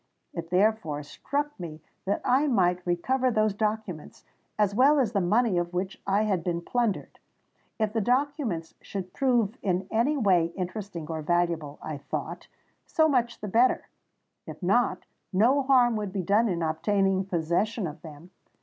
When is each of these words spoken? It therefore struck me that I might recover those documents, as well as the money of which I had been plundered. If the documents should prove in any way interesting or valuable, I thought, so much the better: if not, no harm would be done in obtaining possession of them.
It 0.33 0.49
therefore 0.49 1.03
struck 1.03 1.59
me 1.59 1.79
that 2.05 2.21
I 2.25 2.47
might 2.47 2.87
recover 2.87 3.29
those 3.29 3.53
documents, 3.53 4.25
as 4.57 4.73
well 4.73 4.97
as 4.97 5.11
the 5.11 5.21
money 5.21 5.59
of 5.59 5.75
which 5.75 6.01
I 6.07 6.23
had 6.23 6.43
been 6.43 6.61
plundered. 6.63 7.19
If 7.77 7.93
the 7.93 8.01
documents 8.01 8.73
should 8.81 9.13
prove 9.13 9.59
in 9.61 9.85
any 9.91 10.17
way 10.17 10.45
interesting 10.55 11.05
or 11.07 11.21
valuable, 11.21 11.77
I 11.83 11.99
thought, 11.99 12.47
so 12.87 13.07
much 13.07 13.41
the 13.41 13.47
better: 13.47 13.89
if 14.47 14.63
not, 14.63 15.05
no 15.31 15.61
harm 15.61 15.95
would 15.97 16.11
be 16.11 16.23
done 16.23 16.49
in 16.49 16.63
obtaining 16.63 17.25
possession 17.25 17.85
of 17.85 18.01
them. 18.01 18.31